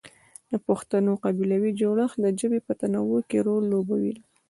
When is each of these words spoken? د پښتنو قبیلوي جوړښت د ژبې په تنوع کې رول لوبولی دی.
د 0.51 0.53
پښتنو 0.67 1.11
قبیلوي 1.23 1.71
جوړښت 1.81 2.17
د 2.23 2.25
ژبې 2.39 2.59
په 2.67 2.73
تنوع 2.81 3.19
کې 3.29 3.37
رول 3.47 3.63
لوبولی 3.73 4.11
دی. 4.15 4.23